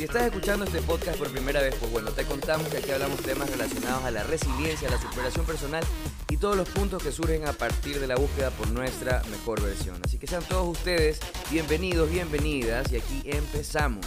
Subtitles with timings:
[0.00, 3.20] Si estás escuchando este podcast por primera vez, pues bueno, te contamos que aquí hablamos
[3.20, 5.84] temas relacionados a la resiliencia, a la superación personal
[6.30, 10.00] y todos los puntos que surgen a partir de la búsqueda por nuestra mejor versión.
[10.02, 14.06] Así que sean todos ustedes bienvenidos, bienvenidas y aquí empezamos.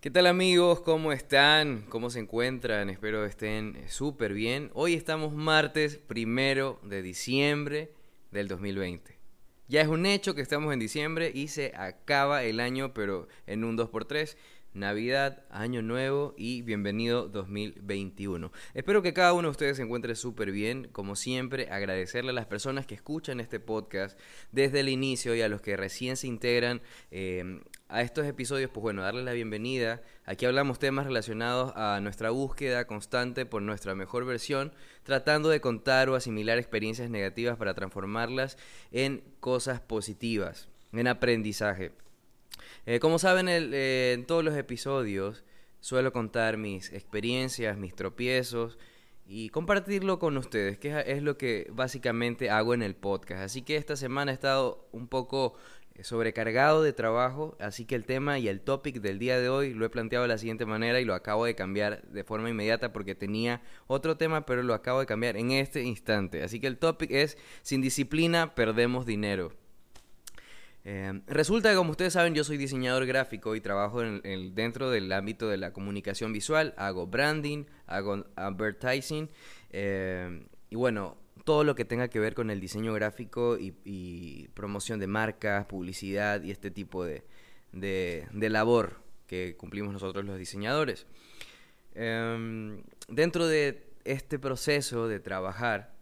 [0.00, 0.80] ¿Qué tal amigos?
[0.80, 1.84] ¿Cómo están?
[1.88, 2.90] ¿Cómo se encuentran?
[2.90, 4.72] Espero estén súper bien.
[4.74, 7.99] Hoy estamos martes primero de diciembre
[8.30, 9.18] del 2020.
[9.68, 13.64] Ya es un hecho que estamos en diciembre y se acaba el año, pero en
[13.64, 14.36] un 2x3.
[14.72, 18.52] Navidad, Año Nuevo y bienvenido 2021.
[18.72, 20.88] Espero que cada uno de ustedes se encuentre súper bien.
[20.92, 24.16] Como siempre, agradecerle a las personas que escuchan este podcast
[24.52, 28.70] desde el inicio y a los que recién se integran eh, a estos episodios.
[28.70, 30.02] Pues bueno, darles la bienvenida.
[30.30, 34.72] Aquí hablamos temas relacionados a nuestra búsqueda constante por nuestra mejor versión,
[35.02, 38.56] tratando de contar o asimilar experiencias negativas para transformarlas
[38.92, 41.90] en cosas positivas, en aprendizaje.
[42.86, 45.42] Eh, como saben, eh, en todos los episodios
[45.80, 48.78] suelo contar mis experiencias, mis tropiezos
[49.26, 53.42] y compartirlo con ustedes, que es lo que básicamente hago en el podcast.
[53.42, 55.54] Así que esta semana he estado un poco
[56.02, 59.84] sobrecargado de trabajo, así que el tema y el topic del día de hoy lo
[59.84, 63.14] he planteado de la siguiente manera y lo acabo de cambiar de forma inmediata porque
[63.14, 66.42] tenía otro tema, pero lo acabo de cambiar en este instante.
[66.42, 69.52] Así que el topic es, sin disciplina perdemos dinero.
[70.84, 75.12] Eh, resulta que, como ustedes saben, yo soy diseñador gráfico y trabajo en, dentro del
[75.12, 76.74] ámbito de la comunicación visual.
[76.76, 79.28] Hago branding, hago advertising
[79.70, 81.18] eh, y bueno,
[81.50, 86.44] todo lo que tenga que ver con el diseño gráfico y, promoción de marcas, publicidad
[86.44, 87.24] y este tipo de,
[88.32, 91.08] labor que cumplimos nosotros los diseñadores.
[91.96, 95.92] Em, dentro de este proceso de trabajar,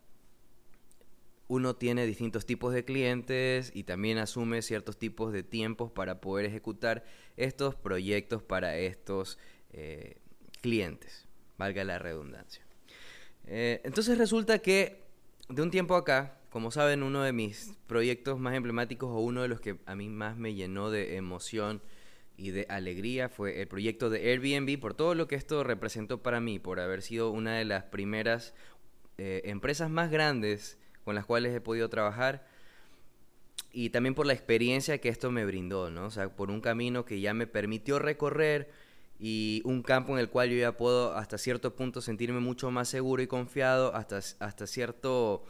[1.47, 6.45] uno tiene distintos tipos de clientes y también asume ciertos tipos de tiempos para poder
[6.45, 7.07] ejecutar
[7.39, 9.39] estos proyectos para estos
[9.71, 10.19] eh,
[10.61, 11.27] clientes,
[11.57, 12.67] valga la redundancia.
[13.47, 15.08] Eh, entonces resulta que
[15.49, 19.49] de un tiempo acá, como saben, uno de mis proyectos más emblemáticos o uno de
[19.49, 21.83] los que a mí más me llenó de emoción
[22.37, 26.41] y de alegría fue el proyecto de Airbnb por todo lo que esto representó para
[26.41, 28.55] mí, por haber sido una de las primeras
[29.19, 32.47] eh, empresas más grandes con las cuales he podido trabajar
[33.73, 36.07] y también por la experiencia que esto me brindó, ¿no?
[36.07, 38.71] O sea, por un camino que ya me permitió recorrer
[39.19, 42.89] y un campo en el cual yo ya puedo hasta cierto punto sentirme mucho más
[42.89, 45.45] seguro y confiado, hasta, hasta cierto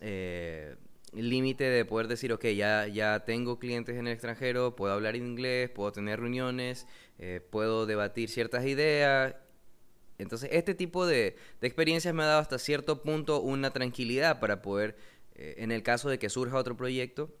[0.00, 0.76] eh,
[1.12, 5.70] límite de poder decir, ok, ya, ya tengo clientes en el extranjero, puedo hablar inglés,
[5.70, 6.86] puedo tener reuniones,
[7.18, 9.36] eh, puedo debatir ciertas ideas
[10.18, 14.96] entonces, este tipo de, experiencias me ha dado hasta cierto punto una tranquilidad para poder,
[15.34, 17.34] eh, en el caso de que surja otro proyecto,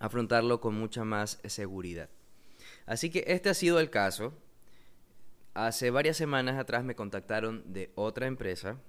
[0.00, 2.08] afrontarlo con mucha más seguridad.
[2.86, 4.32] Así que este ha sido el caso.
[5.58, 8.80] Hace varias semanas atrás me contactaron de otra empresa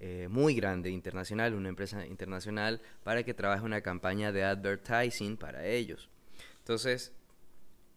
[0.00, 5.64] eh, muy grande, internacional, una empresa internacional, para que trabaje una campaña de advertising para
[5.64, 6.10] ellos.
[6.58, 7.12] Entonces,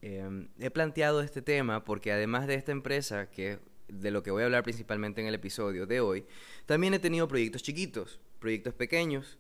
[0.04, 4.44] em, he planteado este tema porque además de esta empresa, que de lo que voy
[4.44, 6.28] a hablar principalmente en el episodio de hoy,
[6.68, 9.40] también he tenido proyectos chiquitos, proyectos pequeños.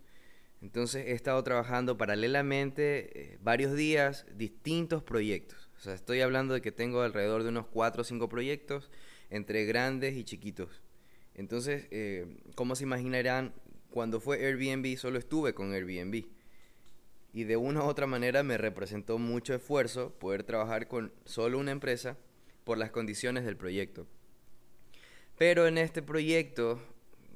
[0.63, 5.58] Entonces he estado trabajando paralelamente eh, varios días, distintos proyectos.
[5.79, 8.91] O sea, estoy hablando de que tengo alrededor de unos 4 o 5 proyectos
[9.29, 10.81] entre grandes y chiquitos.
[11.35, 13.53] Entonces, eh, como se imaginarán,
[13.89, 16.25] cuando fue Airbnb solo estuve con Airbnb.
[17.31, 21.71] Y de una u otra manera me representó mucho esfuerzo poder trabajar con solo una
[21.71, 22.17] empresa
[22.65, 24.05] por las condiciones del proyecto.
[25.37, 26.81] Pero en este proyecto,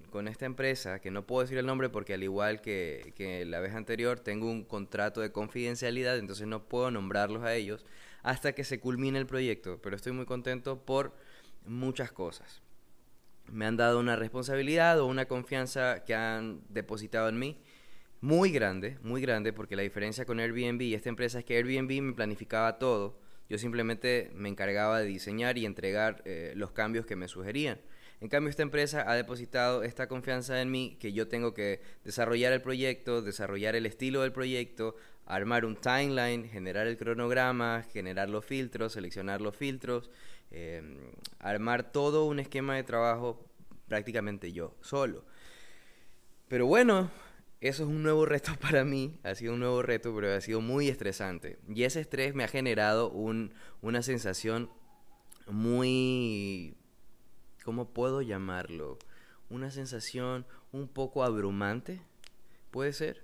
[0.09, 3.73] con esta empresa, que no puedo decir el nombre porque al igual que, la vez
[3.73, 7.85] anterior, tengo un contrato de confidencialidad, entonces no puedo nombrarlos a ellos
[8.23, 9.79] hasta que se culmine el proyecto.
[9.81, 11.13] Pero estoy muy contento por
[11.65, 12.61] muchas cosas.
[13.51, 17.61] Me han dado una responsabilidad o una confianza que han depositado en mí
[18.21, 22.01] muy grande, muy grande, porque la diferencia con Airbnb y esta empresa es que Airbnb
[22.01, 23.19] me planificaba todo.
[23.49, 27.81] Yo simplemente me encargaba de diseñar y entregar eh, los cambios que me sugerían.
[28.23, 32.53] En cambio, esta empresa ha depositado esta confianza en mí que yo tengo que desarrollar
[32.53, 38.45] el proyecto, desarrollar el estilo del proyecto, armar un timeline, generar el cronograma, generar los
[38.45, 40.09] filtros, seleccionar los filtros,
[40.51, 40.99] em,
[41.37, 43.45] armar todo un esquema de trabajo
[43.89, 45.25] prácticamente yo, solo.
[46.47, 47.11] Pero bueno,
[47.59, 50.61] eso es un nuevo reto para mí, ha sido un nuevo reto, pero ha sido
[50.61, 51.59] muy estresante.
[51.67, 54.69] Y ese estrés me ha generado una sensación
[55.45, 56.77] muy...
[57.63, 58.97] ¿Cómo puedo llamarlo?
[59.49, 62.01] Una sensación un poco abrumante,
[62.71, 63.23] puede ser.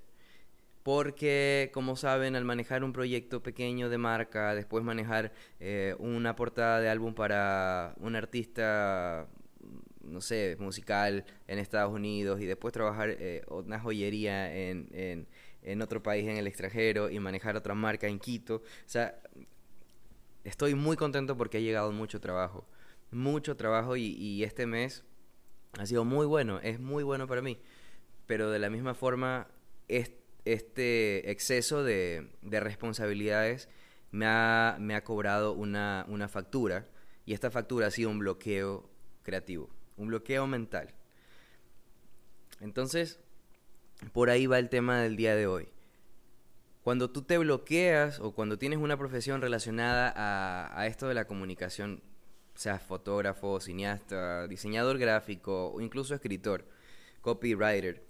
[0.84, 6.80] Porque, como saben, al manejar un proyecto pequeño de marca, después manejar eh, una portada
[6.80, 9.28] de álbum para un artista
[10.02, 15.28] no sé, musical en Estados Unidos y después trabajar eh, una joyería en,
[15.62, 18.56] en, otro país en el extranjero y manejar otra marca en Quito.
[18.56, 19.20] O sea,
[20.44, 22.66] estoy muy contento porque ha llegado mucho trabajo,
[23.12, 25.04] mucho trabajo y, este mes
[25.78, 27.60] ha sido muy bueno, es muy bueno para mí.
[28.26, 29.48] Pero de la misma forma,
[29.88, 33.70] este exceso de, de responsabilidades
[34.12, 36.88] me ha, cobrado una factura
[37.26, 38.90] y esta factura ha sido un bloqueo
[39.24, 39.70] creativo
[40.00, 40.94] un bloqueo mental.
[42.62, 43.20] Entonces,
[44.14, 45.70] por ahí va el tema del día de hoy.
[46.82, 52.02] Cuando tú te bloqueas o cuando tienes una profesión relacionada a, esto de la comunicación,
[52.60, 56.68] sea fotógrafo, cineasta, diseñador gráfico o incluso escritor,
[57.22, 58.04] copywriter,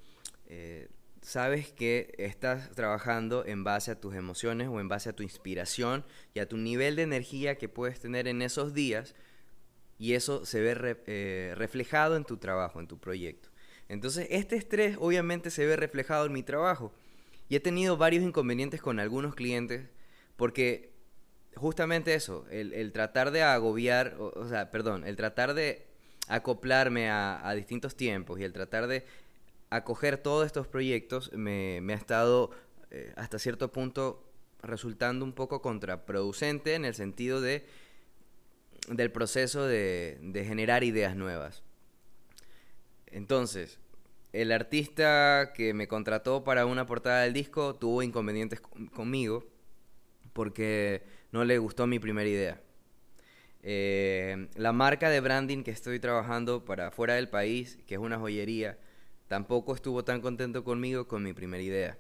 [0.48, 0.88] eh,
[1.22, 6.04] sabes que estás trabajando en base a tus emociones o en base a tu inspiración
[6.34, 9.14] y a tu nivel de energía que puedes tener en esos días
[10.00, 13.50] y eso se ve eh, reflejado en tu trabajo, en tu proyecto.
[13.88, 16.92] Entonces, este estrés obviamente se ve reflejado en mi trabajo.
[17.50, 19.90] Y he tenido varios inconvenientes con algunos clientes
[20.38, 20.99] porque
[21.56, 25.86] justamente eso, el, tratar de agobiar, o, sea, perdón, el tratar de
[26.28, 29.06] acoplarme a, distintos tiempos y el tratar de
[29.70, 32.52] acoger todos estos proyectos me, ha estado
[32.92, 34.26] eh, hasta cierto punto
[34.62, 37.66] resultando un poco contraproducente en el sentido de
[38.88, 41.64] del proceso de, generar ideas nuevas.
[43.08, 43.80] Entonces,
[44.34, 48.62] el artista que me contrató para una portada del disco tuvo inconvenientes
[48.94, 49.46] conmigo
[50.34, 52.62] porque no le gustó mi primera idea.
[53.62, 58.18] Eh, la marca de branding que estoy trabajando para fuera del país, que es una
[58.18, 58.78] joyería,
[59.28, 61.98] tampoco estuvo tan contento conmigo con mi primera idea.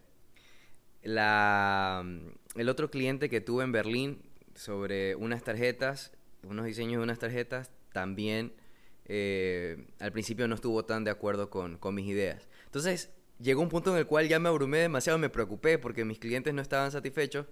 [1.03, 4.21] el otro cliente que tuve en Berlín
[4.55, 6.11] sobre unas tarjetas
[6.43, 8.53] unos diseños de unas tarjetas, también
[9.05, 12.47] eh, al principio no estuvo tan de acuerdo con, con mis ideas.
[12.65, 16.19] Entonces llegó un punto en el cual ya me abrumé demasiado, me preocupé porque mis
[16.19, 17.47] clientes no estaban satisfechos.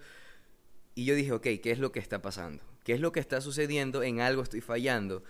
[0.97, 2.63] Y yo dije, ok, ¿qué es lo que está pasando?
[2.83, 4.01] ¿Qué es lo que está sucediendo?
[4.01, 5.23] En algo estoy fallando.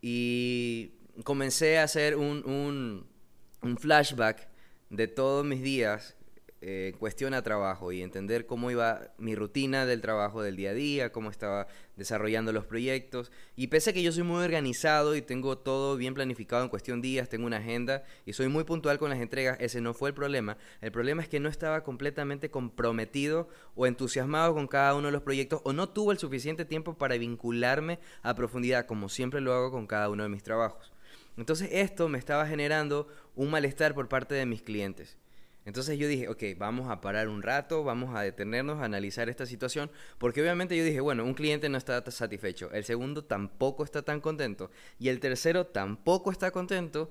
[0.00, 3.06] Y comencé a hacer un, un,
[3.62, 4.48] un flashback
[4.90, 6.16] de todos mis días
[6.64, 10.74] eh, cuestión a trabajo y entender cómo iba mi rutina del trabajo del día a
[10.74, 11.66] día, cómo estaba
[11.96, 13.32] desarrollando los proyectos.
[13.56, 17.02] Y pese a que yo soy muy organizado y tengo todo bien planificado en cuestión
[17.02, 20.14] días, tengo una agenda y soy muy puntual con las entregas, ese no fue el
[20.14, 20.56] problema.
[20.80, 25.22] El problema es que no estaba completamente comprometido o entusiasmado con cada uno de los
[25.22, 29.72] proyectos o no tuvo el suficiente tiempo para vincularme a profundidad, como siempre lo hago
[29.72, 30.92] con cada uno de mis trabajos.
[31.36, 35.16] Entonces esto me estaba generando un malestar por parte de mis clientes.
[35.64, 39.46] Entonces yo dije, ok, vamos a parar un rato, vamos a detenernos a analizar esta
[39.46, 44.02] situación, porque obviamente yo dije, bueno, un cliente no está satisfecho, el segundo tampoco está
[44.02, 47.10] tan contento y el tercero tampoco está contento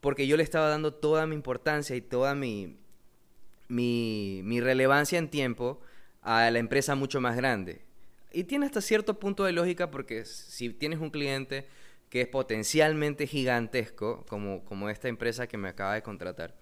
[0.00, 2.76] porque yo le estaba dando toda mi importancia y toda mi,
[3.68, 5.80] mi, mi relevancia en tiempo
[6.22, 7.82] a la empresa mucho más grande.
[8.32, 11.66] Y tiene hasta cierto punto de lógica porque si tienes un cliente
[12.08, 16.54] que es potencialmente gigantesco, como, como esta empresa que me acaba de contratar,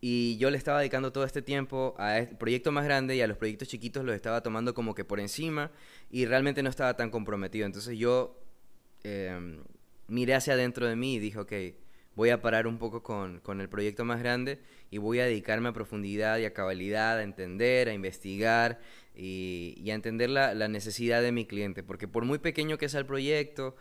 [0.00, 3.26] y yo le estaba dedicando todo este tiempo a este proyecto más grande y a
[3.26, 5.70] los proyectos chiquitos los estaba tomando como que por encima
[6.10, 7.66] y realmente no estaba tan comprometido.
[7.66, 8.38] Entonces yo
[9.04, 9.62] em,
[10.08, 11.52] miré hacia adentro de mí y dije, ok,
[12.14, 14.58] voy a parar un poco con, con, el proyecto más grande
[14.90, 18.80] y voy a dedicarme a profundidad y a cabalidad, a entender, a investigar
[19.14, 21.82] y, y a entender la, la necesidad de mi cliente.
[21.82, 23.76] Porque por muy pequeño que sea el proyecto,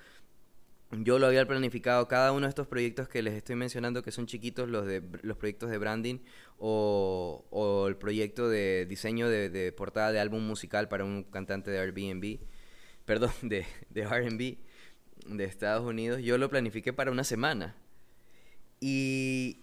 [0.92, 4.28] yo lo había planificado cada uno de estos proyectos que les estoy mencionando que son
[4.28, 6.20] chiquitos los de los proyectos de branding
[6.58, 12.40] o, el proyecto de diseño de, portada de álbum musical para un cantante de Airbnb
[13.06, 14.58] perdón de, de R&B
[15.28, 17.76] de Estados Unidos yo lo planifiqué para una semana.
[18.80, 19.62] Y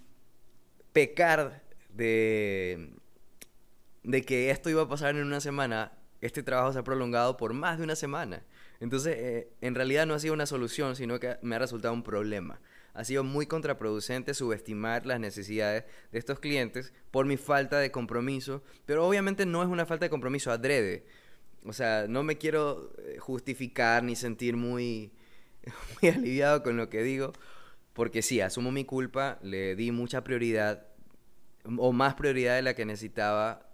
[0.92, 2.90] pecar de
[4.02, 7.52] de que esto iba a pasar en una semana este trabajo se ha prolongado por
[7.52, 8.42] más de una semana
[8.82, 12.02] entonces, eh, en realidad no ha sido una solución, sino que me ha resultado un
[12.02, 12.60] problema.
[12.94, 18.62] ha sido muy contraproducente subestimar las necesidades de estos clientes por mi falta de compromiso,
[18.84, 21.06] pero obviamente no es una falta de compromiso adrede.
[21.64, 25.12] O sea, no me quiero eh, justificar ni sentir muy,
[26.02, 27.32] muy aliviado con lo que digo,
[27.92, 30.88] porque sí, asumo mi culpa, le di mucha prioridad,
[31.78, 33.64] o más prioridad de la que necesitaba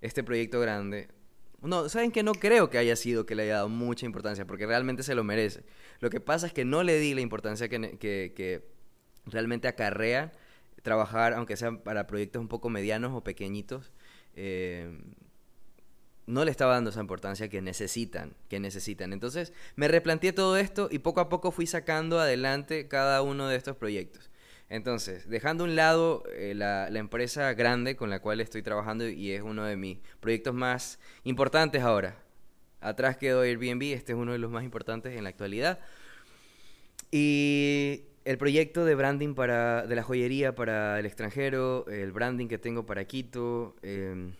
[0.00, 1.08] este proyecto grande.
[1.62, 4.66] No, ¿saben que No creo que haya sido que le haya dado mucha importancia, porque
[4.66, 5.62] realmente se lo merece.
[6.00, 8.68] Lo que pasa es que no le di la importancia que, que,
[9.26, 10.32] realmente acarrea
[10.82, 13.92] trabajar, aunque sean para proyectos un poco medianos o pequeñitos.
[14.34, 14.98] Eh,
[16.26, 19.12] no le estaba dando esa importancia que necesitan, que necesitan.
[19.12, 23.56] Entonces me replanteé todo esto y poco a poco fui sacando adelante cada uno de
[23.56, 24.29] estos proyectos.
[24.70, 29.32] Entonces, dejando a un lado eh, la, empresa grande con la cual estoy trabajando y
[29.32, 32.16] es uno de mis proyectos más importantes ahora.
[32.80, 35.80] Atrás quedó Airbnb, este es uno de los más importantes en la actualidad.
[37.10, 42.58] Y el proyecto de branding para, de la joyería para el extranjero, el branding que
[42.58, 44.34] tengo para Quito, em,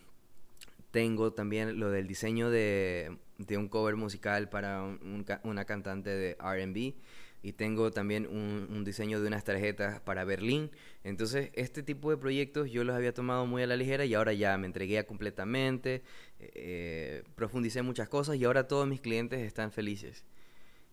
[0.91, 3.17] tengo también lo del diseño de,
[3.49, 4.97] un cover musical para
[5.43, 6.95] una cantante de RB.
[7.43, 10.69] Y tengo también un, diseño de unas tarjetas para Berlín.
[11.03, 14.33] Entonces, este tipo de proyectos yo los había tomado muy a la ligera y ahora
[14.33, 16.03] ya me entregué completamente.
[16.39, 20.23] Eh, profundicé muchas cosas y ahora todos mis clientes están felices.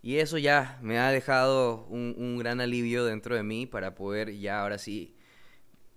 [0.00, 4.32] Y eso ya me ha dejado un, un gran alivio dentro de mí para poder
[4.38, 5.14] ya ahora sí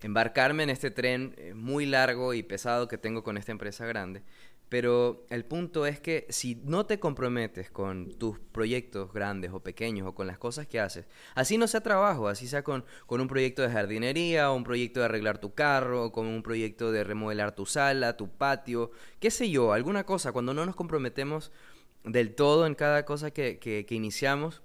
[0.01, 4.23] embarcarme en este tren eh, muy largo y pesado que tengo con esta empresa grande.
[4.71, 10.07] Pero el punto es que si no te comprometes con tus proyectos grandes o pequeños
[10.07, 13.27] o con las cosas que haces, así no sea trabajo, así sea con, con un
[13.27, 17.03] proyecto de jardinería o un proyecto de arreglar tu carro o con un proyecto de
[17.03, 21.51] remodelar tu sala, tu patio, qué sé yo, alguna cosa, cuando no nos comprometemos
[22.05, 24.61] del todo en cada cosa que, que, que iniciamos,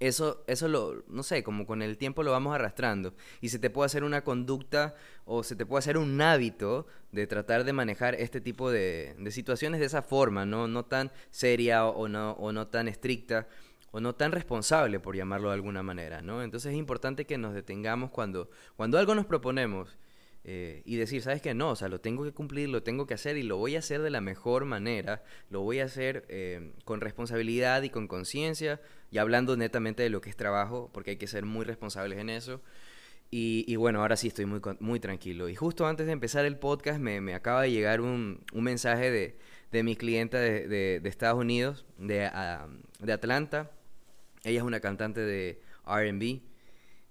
[0.00, 3.14] eso, eso lo, no sé, como con el tiempo lo vamos arrastrando.
[3.40, 7.26] Y se te puede hacer una conducta o se te puede hacer un hábito de
[7.26, 10.68] tratar de manejar este tipo de, de situaciones de esa forma, ¿no?
[10.68, 13.48] No tan seria o no, o no tan estricta
[13.90, 16.42] o no tan responsable, por llamarlo de alguna manera, ¿no?
[16.42, 19.96] Entonces es importante que nos detengamos cuando, cuando algo nos proponemos
[20.44, 21.52] eh, y decir, ¿sabes qué?
[21.54, 23.80] No, o sea, lo tengo que cumplir, lo tengo que hacer y lo voy a
[23.80, 28.80] hacer de la mejor manera, lo voy a hacer eh, con responsabilidad y con conciencia,
[29.10, 32.30] y hablando netamente de lo que es trabajo, porque hay que ser muy responsables en
[32.30, 32.62] eso.
[33.30, 35.50] Y, bueno, ahora sí estoy muy, muy tranquilo.
[35.50, 39.10] Y justo antes de empezar el podcast me, me acaba de llegar un, un mensaje
[39.10, 39.36] de,
[39.70, 42.30] de, mi clienta de, de, Estados Unidos, de,
[43.00, 43.70] de Atlanta.
[44.44, 46.40] Ella es una cantante de RB.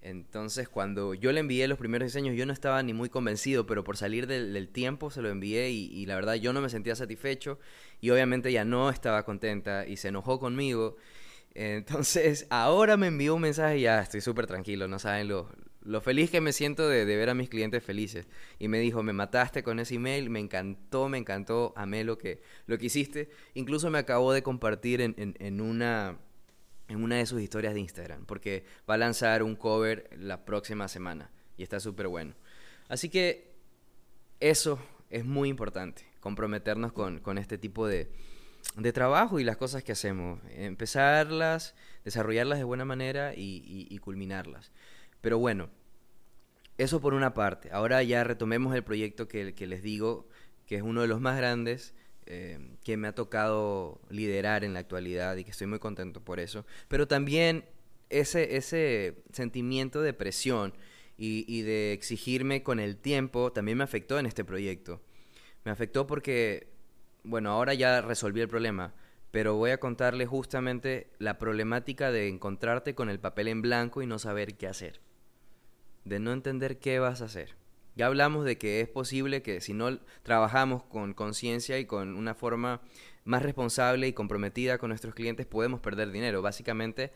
[0.02, 3.84] Entonces, cuando yo le envié los primeros diseños, yo no estaba ni muy convencido, pero
[3.84, 7.60] por salir del, tiempo se lo envié y, la verdad yo no me sentía satisfecho
[8.00, 10.98] y obviamente ella no estaba contenta y se enojó conmigo
[11.58, 15.50] entonces, ahora me envió un mensaje y ya estoy súper tranquilo, no saben lo,
[15.82, 18.28] lo feliz que me siento de, ver a mis clientes felices.
[18.60, 22.42] Y me dijo, me mataste con ese email, me encantó, me encantó, amé lo que,
[22.68, 23.30] lo que hiciste.
[23.56, 26.20] Incluso me acabó de compartir en, en, una,
[26.88, 30.88] en una de sus historias de Instagram, porque va a lanzar un cover la próxima
[30.88, 32.34] semana y está súper bueno.
[32.88, 33.54] Así que
[34.40, 34.80] eso
[35.10, 38.10] es muy importante, comprometernos con, con este tipo de,
[38.76, 40.40] de trabajo y las cosas que hacemos.
[40.50, 44.72] Empezarlas, desarrollarlas de buena manera y, culminarlas.
[45.22, 45.70] Pero bueno,
[46.78, 47.70] eso por una parte.
[47.72, 50.28] Ahora ya retomemos el proyecto que, les digo,
[50.66, 51.96] que es uno de los más grandes
[52.28, 56.40] eh, que me ha tocado liderar en la actualidad y que estoy muy contento por
[56.40, 56.66] eso.
[56.88, 57.66] Pero también
[58.10, 60.74] ese, ese sentimiento de presión
[61.18, 65.02] y, y de exigirme con el tiempo también me afectó en este proyecto.
[65.64, 66.78] Me afectó porque
[67.28, 68.94] bueno, ahora ya resolví el problema,
[69.32, 74.08] pero voy a contarle justamente la problemática de encontrarte con el papel en blanco y
[74.08, 75.02] no saber qué hacer,
[76.06, 77.56] de no entender qué vas a hacer.
[77.98, 82.36] Ya hablamos de que es posible que si no trabajamos con conciencia y con una
[82.36, 82.80] forma
[83.26, 86.44] más responsable y comprometida con nuestros clientes, podemos perder dinero.
[86.44, 87.12] Básicamente,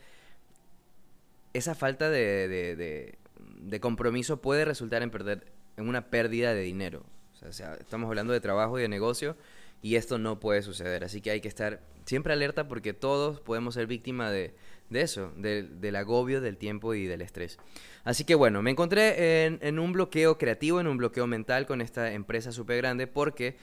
[1.52, 3.16] esa falta de,
[3.60, 7.04] de, compromiso puede resultar en, perder, en una pérdida de dinero.
[7.48, 9.36] O sea, estamos hablando de trabajo y de negocio
[9.82, 11.04] y esto no puede suceder.
[11.04, 14.54] Así que hay que estar siempre alerta porque todos podemos ser víctimas de,
[14.90, 17.58] eso, del agobio, del tiempo y del estrés.
[18.04, 22.12] Así que bueno, me encontré en, un bloqueo creativo, en un bloqueo mental con esta
[22.12, 23.56] empresa súper grande porque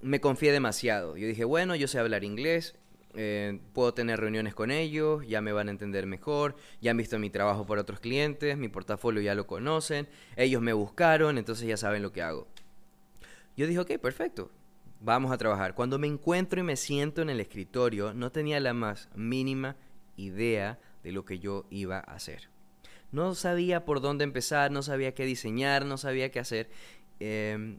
[0.00, 1.16] me confié demasiado.
[1.16, 2.74] Yo dije, bueno, yo sé hablar inglés,
[3.14, 7.18] eh, puedo tener reuniones con ellos, ya me van a entender mejor, ya han visto
[7.18, 11.76] mi trabajo por otros clientes, mi portafolio ya lo conocen, ellos me buscaron, entonces ya
[11.76, 12.48] saben lo que hago.
[13.54, 14.50] Yo dije, ok, perfecto,
[15.02, 15.74] vamos a trabajar.
[15.74, 19.76] Cuando me encuentro y me siento en el escritorio, no tenía la más mínima
[20.16, 22.48] idea de lo que yo iba a hacer.
[23.10, 26.70] no sabía por dónde empezar, no sabía qué diseñar, no sabía qué hacer.
[27.20, 27.78] Em,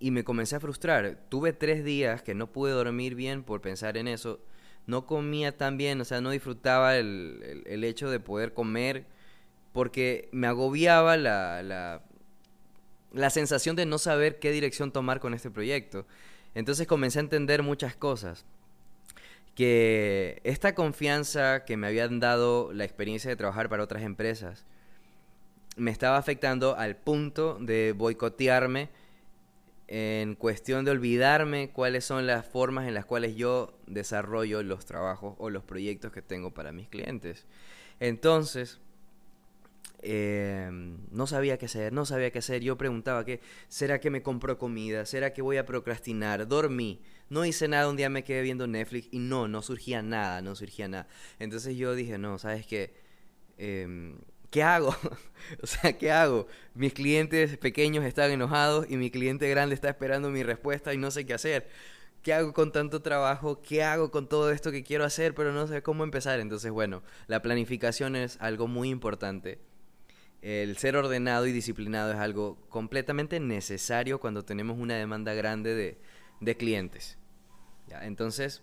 [0.00, 1.20] y me comencé a frustrar.
[1.28, 4.40] Tuve tres días que no pude dormir bien por pensar en eso.
[4.86, 9.06] No comía tan bien, o sea, no disfrutaba el, el, hecho de poder comer
[9.72, 12.02] porque me agobiaba la, la,
[13.12, 16.06] la sensación de no saber qué dirección tomar con este proyecto.
[16.54, 18.44] Entonces comencé a entender muchas cosas.
[19.54, 24.64] Que esta confianza que me habían dado la experiencia de trabajar para otras empresas
[25.76, 28.88] me estaba afectando al punto de boicotearme
[29.88, 35.34] en cuestión de olvidarme cuáles son las formas en las cuales yo desarrollo los trabajos
[35.38, 37.44] o los proyectos que tengo para mis clientes.
[37.98, 38.78] Entonces,
[40.02, 42.62] em, no sabía qué hacer, no sabía qué hacer.
[42.62, 45.06] Yo preguntaba, ¿qué, ¿será que me compro comida?
[45.06, 46.46] ¿Será que voy a procrastinar?
[46.48, 47.02] Dormí.
[47.28, 50.54] No hice nada, un día me quedé viendo Netflix y no, no surgía nada, no
[50.56, 51.06] surgía nada.
[51.38, 52.94] Entonces yo dije, no, ¿sabes qué?
[53.58, 54.18] Em,
[54.50, 54.94] ¿qué hago?
[55.62, 56.46] o sea, ¿qué hago?
[56.74, 61.10] Mis clientes pequeños están enojados y mi cliente grande está esperando mi respuesta y no
[61.10, 61.68] sé qué hacer.
[62.22, 63.62] ¿Qué hago con tanto trabajo?
[63.62, 66.40] ¿Qué hago con todo esto que quiero hacer pero no sé cómo empezar?
[66.40, 69.58] Entonces, bueno, la planificación es algo muy importante.
[70.42, 75.98] El ser ordenado y disciplinado es algo completamente necesario cuando tenemos una demanda grande
[76.40, 77.18] de, clientes.
[78.02, 78.62] Entonces,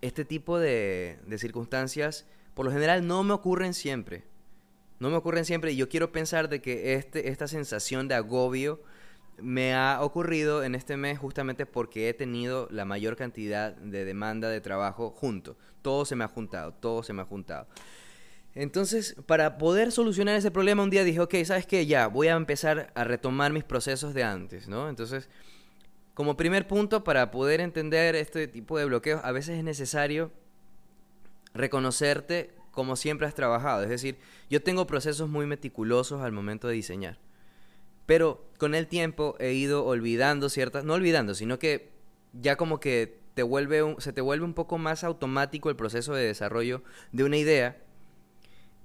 [0.00, 4.24] este tipo de, de circunstancias por lo general no me ocurren siempre
[5.00, 8.82] no me ocurren siempre y yo quiero pensar de que este, esta sensación de agobio
[9.38, 14.50] me ha ocurrido en este mes justamente porque he tenido la mayor cantidad de demanda
[14.50, 15.56] de trabajo junto.
[15.80, 17.66] Todo se me ha juntado, todo se me ha juntado.
[18.54, 21.86] Entonces, para poder solucionar ese problema, un día dije, ok, ¿sabes qué?
[21.86, 24.88] Ya, voy a empezar a retomar mis procesos de antes, ¿no?
[24.88, 25.28] Entonces,
[26.14, 30.32] como primer punto, para poder entender este tipo de bloqueos, a veces es necesario
[31.54, 33.82] reconocerte como siempre has trabajado.
[33.82, 37.18] Es decir, yo tengo procesos muy meticulosos al momento de diseñar.
[38.06, 41.90] Pero con el tiempo he ido olvidando ciertas, no olvidando, sino que
[42.32, 46.26] ya como que te vuelve se te vuelve un poco más automático el proceso de
[46.26, 47.82] desarrollo de una idea.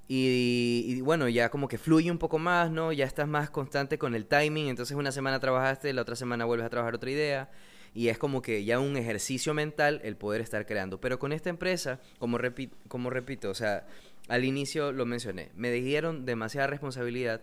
[0.07, 2.91] Y, bueno, ya como que fluye un poco más, ¿no?
[2.91, 6.67] Ya estás más constante con el timing, entonces una semana trabajaste, la otra semana vuelves
[6.67, 7.49] a trabajar otra idea,
[7.93, 10.99] y es como que ya un ejercicio mental el poder estar creando.
[10.99, 12.37] Pero con esta empresa, como,
[12.87, 13.87] como repito, o sea,
[14.27, 17.41] al inicio lo mencioné, me dieron demasiada responsabilidad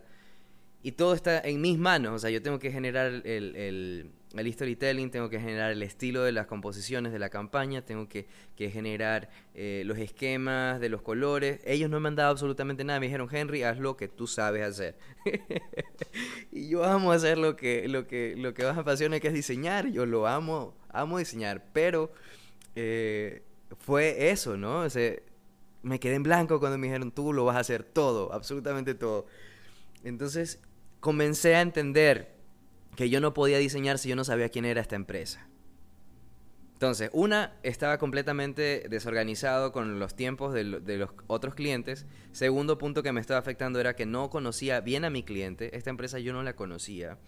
[0.83, 2.13] y todo está en mis manos.
[2.13, 6.33] O sea, yo tengo que generar el, el storytelling, tengo que generar el estilo de
[6.33, 11.61] las composiciones de la campaña, tengo que, que generar eh, los esquemas de los colores.
[11.65, 13.01] Ellos no me han dado absolutamente nada.
[13.01, 14.97] Me dijeron, Henry, haz lo que tú sabes hacer.
[16.51, 19.89] y yo amo hacer lo que, lo que, lo que más apasiona, que es diseñar.
[19.89, 21.65] Yo lo amo, amo diseñar.
[21.73, 22.13] Pero
[22.75, 23.43] eh,
[23.79, 24.81] fue eso, ¿no?
[24.81, 25.15] O sea,
[25.83, 29.27] me quedé en blanco cuando me dijeron, tú lo vas a hacer todo, absolutamente todo.
[30.05, 30.61] Entonces,
[31.01, 32.32] comencé a entender
[32.97, 35.49] que yo no podía diseñar si yo no sabía quién era esta empresa.
[36.83, 42.07] Entonces, una, estaba completamente desorganizado con los tiempos de, los otros clientes.
[42.33, 45.77] Segundo punto que me estaba afectando era que no conocía bien a mi cliente.
[45.77, 47.19] Esta empresa yo no la conocía.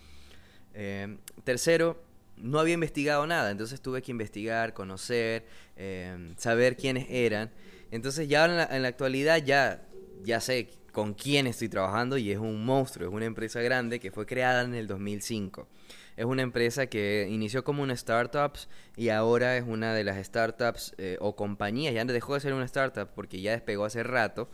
[0.75, 2.03] Eh, tercero,
[2.37, 3.53] no había investigado nada.
[3.53, 5.47] Entonces tuve que investigar, conocer,
[5.77, 7.53] eh, saber quiénes eran.
[7.93, 9.87] Entonces ya en la, en la actualidad ya,
[10.25, 14.13] ya sé con quién estoy trabajando y es un monstruo, es una empresa grande que
[14.13, 15.69] fue creada en el 2005.
[16.17, 18.53] Es una empresa que inició como una startup
[18.97, 22.65] y ahora es una de las startups eh, o compañías, ya dejó de ser una
[22.65, 24.49] startup porque ya despegó hace rato,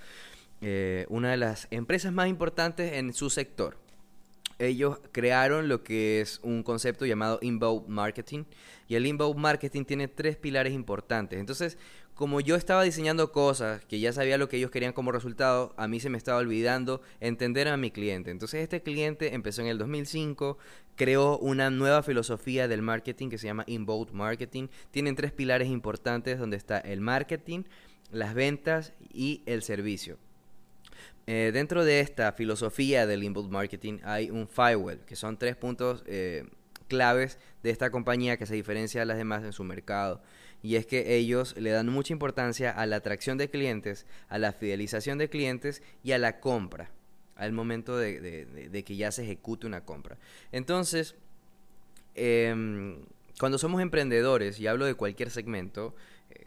[0.63, 3.77] eh, una de las empresas más importantes en su sector.
[4.59, 8.45] Ellos crearon lo que es un concepto llamado inbound marketing
[8.89, 11.39] y el inbound marketing tiene tres pilares importantes.
[11.39, 11.77] Entonces,
[12.21, 15.89] como yo estaba diseñando cosas que ya sabía lo que ellos querían como resultado, a
[15.89, 18.31] mí se me estaba olvidando entender a mi cliente.
[18.31, 20.59] Entonces este cliente empezó en el 2005,
[20.97, 24.69] creó una nueva filosofía del marketing que se llama Inbound Marketing.
[24.91, 27.63] Tienen tres pilares importantes donde está el marketing,
[28.11, 30.19] las ventas y el servicio.
[31.27, 36.05] Eh, dentro de esta filosofía del inbound marketing hay un firewall, que son tres puntos
[36.07, 36.45] eh,
[36.87, 40.21] claves de esta compañía que se diferencia de las demás en su mercado
[40.63, 44.53] y es que ellos le dan mucha importancia a la atracción de clientes, a la
[44.53, 46.91] fidelización de clientes y a la compra,
[47.37, 50.19] al momento de, que ya se ejecute una compra.
[50.53, 51.15] Entonces,
[52.15, 53.05] em,
[53.39, 55.95] cuando somos emprendedores, y hablo de cualquier segmento,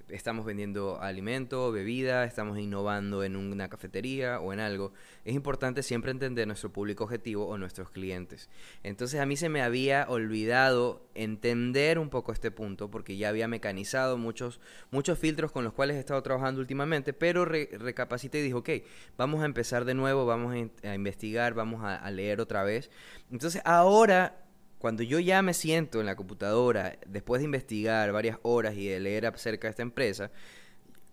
[0.09, 4.93] estamos vendiendo alimento, bebida, estamos innovando en una cafetería o en algo,
[5.25, 8.49] es importante siempre entender nuestro público objetivo o nuestros clientes.
[8.83, 13.47] Entonces a mí se me había olvidado entender un poco este punto porque ya había
[13.47, 14.59] mecanizado muchos,
[14.91, 18.69] muchos filtros con los cuales he estado trabajando últimamente, pero recapacité y dije, ok,
[19.17, 22.91] vamos a empezar de nuevo, vamos a, investigar, vamos a leer otra vez.
[23.31, 24.42] Entonces ahora
[24.83, 28.99] cuando yo ya me siento en la computadora, después de investigar varias horas y de
[28.99, 30.29] leer acerca de esta empresa,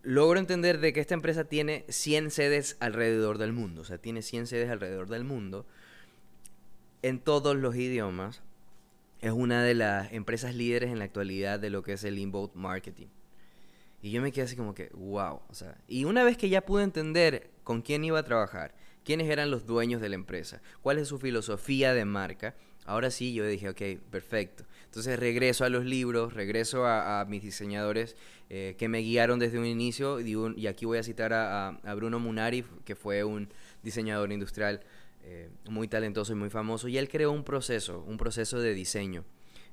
[0.02, 3.82] logro entender de que esta empresa tiene 100 sedes alrededor del mundo.
[3.82, 5.66] O sea, tiene 100 sedes alrededor del mundo
[7.02, 8.42] en todos los idiomas.
[9.20, 12.56] Es una de las empresas líderes en la actualidad de lo que es el inbound
[12.56, 13.06] marketing.
[14.02, 15.42] Y yo me quedé así como que, wow.
[15.48, 19.30] O sea, y una vez que ya pude entender con quién iba a trabajar, quiénes
[19.30, 23.46] eran los dueños de la empresa, cuál es su filosofía de marca, Ahora sí, yo
[23.46, 24.64] dije, ok, perfecto.
[24.86, 28.16] Entonces regreso a los libros, regreso a, mis diseñadores
[28.48, 32.64] eh, que me guiaron desde un inicio y, aquí voy a citar a, Bruno Munari,
[32.84, 33.48] que fue un
[33.82, 34.80] diseñador industrial
[35.22, 39.24] eh, muy talentoso y muy famoso, y él creó un proceso, un proceso de diseño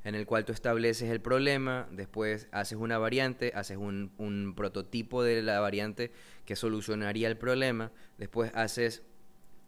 [0.03, 5.41] en el cual tú estableces el problema, después haces una variante, haces un, prototipo de
[5.41, 6.11] la variante
[6.45, 9.03] que solucionaría el problema, después haces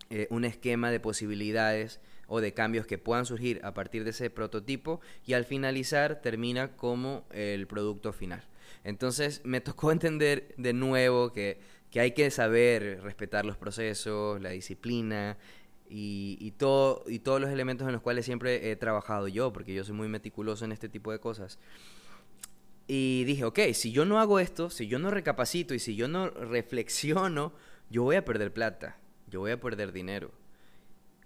[0.10, 2.00] eh, un esquema de posibilidades
[2.30, 6.78] o de cambios que puedan surgir a partir de ese prototipo y al finalizar termina
[6.78, 8.44] como el producto final.
[8.84, 11.60] Entonces me tocó entender de nuevo que,
[11.96, 15.38] hay que saber respetar los procesos, la disciplina
[15.90, 19.84] y, todo, y todos los elementos en los cuales siempre he trabajado yo, porque yo
[19.84, 21.58] soy muy meticuloso en este tipo de cosas.
[22.88, 26.08] Y dije, ok, si yo no hago esto, si yo no recapacito y si yo
[26.08, 27.54] no reflexiono,
[27.90, 30.32] yo voy a perder plata, yo voy a perder dinero.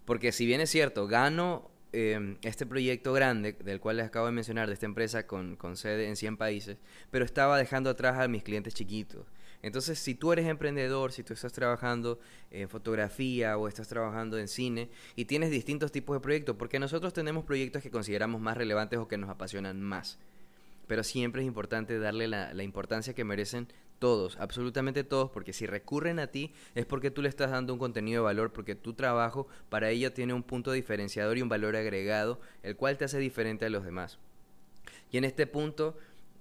[0.06, 4.32] Porque si bien es cierto, gano em, este proyecto grande del cual les acabo de
[4.32, 6.78] mencionar, de esta empresa con, sede en 100 países,
[7.12, 9.26] pero estaba dejando atrás a mis clientes chiquitos.
[9.62, 12.20] Entonces, si tú eres emprendedor, si tú estás trabajando
[12.52, 17.14] en fotografía o estás trabajando en cine y tienes distintos tipos de proyectos, porque nosotros
[17.14, 20.20] tenemos proyectos que consideramos más relevantes o que nos apasionan más
[20.88, 23.68] pero siempre es importante darle la, importancia que merecen
[24.04, 27.80] todos, absolutamente todos, porque si recurren a ti es porque tú le estás dando un
[27.80, 31.78] contenido de valor, porque tu trabajo para ella tiene un punto diferenciador y un valor
[31.78, 34.20] agregado, el cual te hace diferente a los demás.
[35.10, 35.96] Y en este punto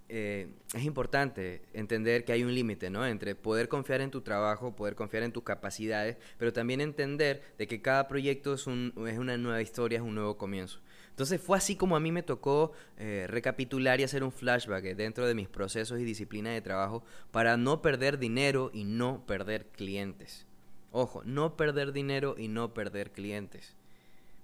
[0.09, 3.07] eh, es importante entender que hay un límite, ¿no?
[3.07, 7.69] Entre poder confiar en tu trabajo, poder confiar en tus capacidades, pero también entender de
[7.69, 10.81] que cada proyecto es, un, es una nueva historia, es un nuevo comienzo.
[11.13, 14.95] Entonces fue así como a mí me tocó eh, recapitular y hacer un flashback eh,
[14.95, 19.67] dentro de mis procesos y disciplina de trabajo para no perder dinero y no perder
[19.67, 20.47] clientes.
[20.91, 23.77] Ojo, no perder dinero y no perder clientes.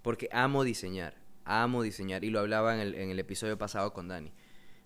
[0.02, 1.14] Porque amo diseñar,
[1.46, 4.30] amo diseñar y lo hablaba en el, en el episodio pasado con Dani.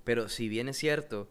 [0.04, 1.28] Pero si bien es cierto,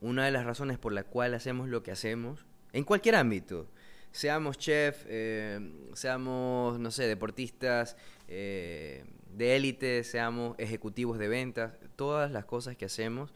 [0.00, 3.68] una de las razones por la cual hacemos lo que hacemos, en cualquier ámbito,
[4.12, 5.60] seamos chef, eh,
[5.94, 7.96] seamos, no sé, deportistas
[8.28, 9.04] eh,
[9.36, 13.32] de élite, seamos ejecutivos de ventas, todas las cosas que hacemos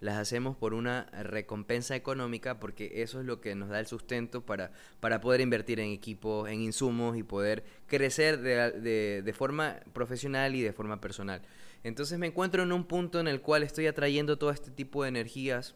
[0.00, 4.44] las hacemos por una recompensa económica porque eso es lo que nos da el sustento
[4.44, 10.54] para, para poder invertir en equipos, en insumos y poder crecer de, de forma profesional
[10.54, 11.42] y de forma personal.
[11.82, 15.08] Entonces me encuentro en un punto en el cual estoy atrayendo todo este tipo de
[15.08, 15.74] energías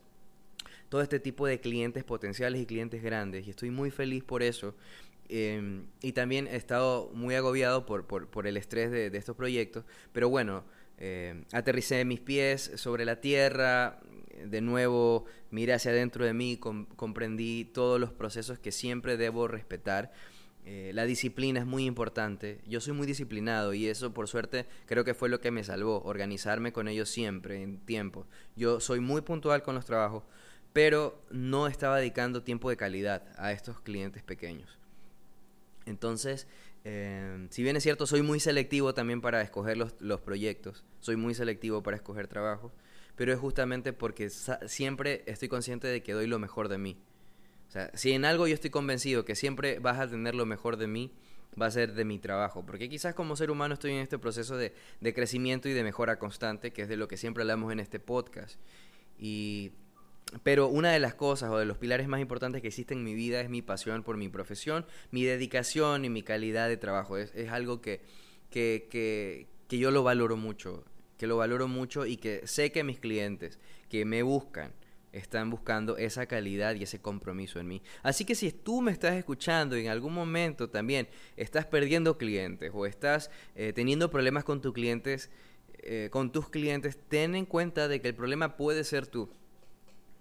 [0.90, 4.74] todo este tipo de clientes potenciales y clientes grandes y estoy muy feliz por eso.
[5.31, 10.29] Em, y también he estado muy agobiado por, por, el estrés de, estos proyectos, pero
[10.29, 10.64] bueno,
[10.98, 14.00] eh, aterricé mis pies sobre la tierra,
[14.44, 20.12] de nuevo miré hacia adentro de mí, comprendí todos los procesos que siempre debo respetar.
[20.66, 22.61] Eh, la disciplina es muy importante.
[22.66, 26.03] Yo soy muy disciplinado y eso por suerte creo que fue lo que me salvó,
[26.03, 28.26] organizarme con ellos siempre, en tiempo.
[28.57, 30.24] Yo soy muy puntual con los trabajos,
[30.73, 34.79] pero no estaba dedicando tiempo de calidad a estos clientes pequeños.
[35.87, 36.47] Entonces,
[36.85, 41.35] eh, si bien es cierto, soy muy selectivo también para escoger los, proyectos, soy muy
[41.35, 42.73] selectivo para escoger trabajos,
[43.17, 46.97] pero es justamente porque siempre estoy consciente de que doy lo mejor de mí.
[47.69, 50.77] O sea, si en algo yo estoy convencido que siempre vas a tener lo mejor
[50.77, 51.13] de mí,
[51.61, 52.65] va a ser de mi trabajo.
[52.65, 56.19] Porque quizás como ser humano estoy en este proceso de, de crecimiento y de mejora
[56.19, 58.59] constante, que es de lo que siempre hablamos en este podcast.
[59.19, 59.73] Y
[60.43, 63.14] pero una de las cosas o de los pilares más importantes que existen en mi
[63.14, 67.16] vida es mi pasión por mi profesión, mi dedicación y mi calidad de trabajo.
[67.16, 68.01] Es, algo que,
[68.51, 70.85] que, que, que yo lo valoro mucho,
[71.19, 74.73] que lo valoro mucho y que sé que mis clientes que me buscan,
[75.12, 77.83] están buscando esa calidad y ese compromiso en mí.
[78.03, 82.71] Así que si tú me estás escuchando y en algún momento también estás perdiendo clientes
[82.73, 85.31] o estás eh, teniendo problemas con tus clientes,
[85.79, 89.31] eh, con tus clientes, ten en cuenta de que el problema puede ser tú.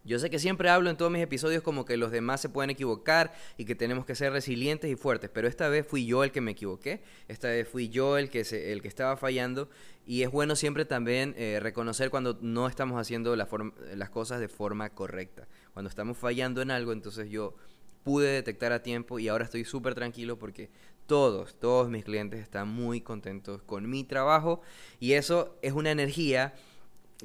[0.06, 2.70] Yo sé que siempre hablo en todos mis episodios como que los demás se pueden
[2.70, 6.32] equivocar y que tenemos que ser resilientes y fuertes, pero esta vez fui yo el
[6.32, 9.70] que me equivoqué, esta vez fui yo el que, el que estaba fallando
[10.06, 13.48] y es bueno siempre también eh, reconocer cuando no estamos haciendo la
[13.96, 15.48] las cosas de forma correcta.
[15.74, 17.56] Cuando estamos fallando en algo, entonces yo
[18.04, 20.70] pude detectar a tiempo y ahora estoy súper tranquilo porque
[21.06, 24.62] todos, todos mis clientes están muy contentos con mi trabajo
[25.00, 26.54] y eso es una energía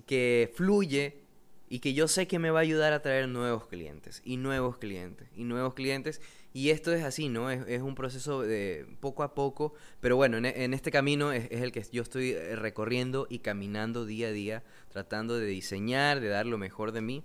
[0.06, 1.23] que fluye
[1.68, 4.76] y que yo sé que me va a ayudar a traer nuevos clientes y nuevos
[4.78, 6.20] clientes y nuevos clientes.
[6.52, 7.50] Y esto es así, ¿no?
[7.50, 11.84] Es, un proceso de poco a poco, pero bueno, en, este camino es, el que
[11.90, 16.56] yo estoy eh, recorriendo y caminando día a día, tratando de diseñar, de dar lo
[16.56, 17.24] mejor de mí.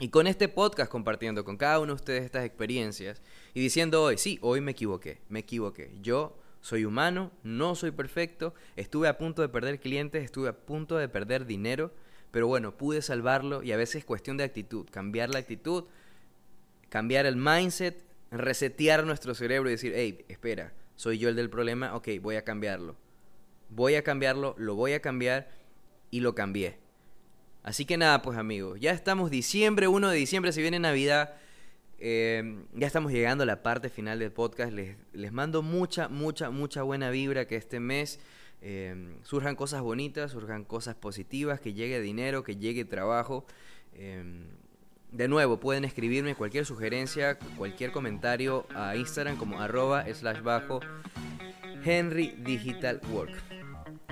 [0.00, 3.22] Y con este podcast compartiendo con cada uno de ustedes estas experiencias
[3.54, 5.92] y diciendo hoy, sí, hoy me equivoqué, me equivoqué.
[6.02, 10.96] Yo soy humano, no soy perfecto, estuve a punto de perder clientes, estuve a punto
[10.96, 11.92] de perder dinero,
[12.34, 15.84] pero bueno, pude salvarlo y a veces es cuestión de actitud, cambiar la actitud,
[16.88, 21.94] cambiar el mindset, resetear nuestro cerebro y decir, hey, espera, soy yo el del problema,
[21.94, 22.96] ok, voy a cambiarlo.
[23.68, 25.48] Voy a cambiarlo, lo voy a cambiar
[26.10, 26.76] y lo cambié.
[27.62, 31.36] Así que nada, pues amigos, ya estamos diciembre, 1 de diciembre, si viene Navidad,
[32.00, 34.72] eh, ya estamos llegando a la parte final del podcast.
[34.72, 38.18] Les, les mando mucha, mucha, mucha buena vibra que este mes
[38.66, 43.44] Em, surjan cosas bonitas, surjan cosas positivas, que llegue dinero, que llegue trabajo.
[43.92, 44.46] Em,
[45.12, 50.80] de nuevo, pueden escribirme cualquier sugerencia, cualquier comentario a Instagram como arroba slash bajo
[51.84, 53.53] Henry Digital Work.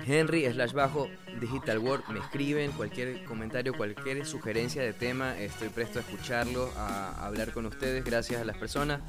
[0.05, 5.99] Henry slash bajo Digital Work, me escriben cualquier comentario, cualquier sugerencia de tema, estoy presto
[5.99, 9.01] a escucharlo, a hablar con ustedes, gracias a las personas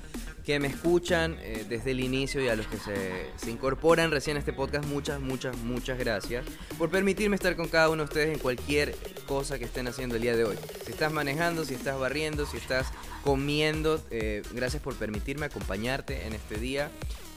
[0.44, 4.36] que me escuchan eh, desde el inicio y a los que se, se, incorporan recién
[4.36, 6.44] a este podcast, muchas, muchas, muchas gracias
[6.76, 8.94] por permitirme estar con cada uno de ustedes en cualquier
[9.26, 10.56] cosa que estén haciendo el día de hoy.
[10.84, 12.88] Si estás manejando, si estás barriendo, si estás
[13.22, 16.90] comiendo, eh, gracias por permitirme acompañarte en este día.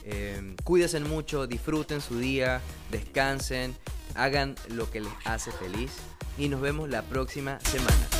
[0.09, 3.75] Eh, cuídense mucho, disfruten su día, descansen,
[4.15, 5.91] hagan lo que les hace feliz
[6.37, 8.16] y nos vemos la próxima semana.